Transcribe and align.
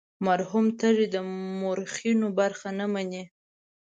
مرحوم 0.25 0.65
تږی 0.79 1.07
د 1.15 1.17
مورخینو 1.61 2.27
خبره 2.37 2.69
نه 2.79 2.85
مني. 2.93 3.23